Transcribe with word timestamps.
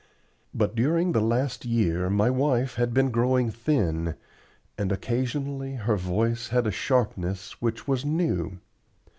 But 0.51 0.73
during 0.73 1.11
the 1.11 1.21
last 1.21 1.63
year 1.63 2.09
my 2.09 2.31
wife 2.31 2.73
had 2.73 2.91
been 2.91 3.11
growing 3.11 3.51
thin, 3.51 4.15
and 4.75 4.91
occasionally 4.91 5.75
her 5.75 5.95
voice 5.95 6.47
had 6.47 6.65
a 6.65 6.71
sharpness 6.71 7.61
which 7.61 7.87
was 7.87 8.03
new. 8.03 8.57